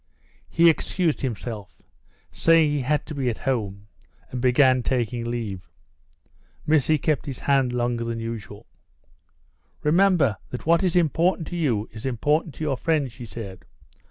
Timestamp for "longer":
7.71-8.05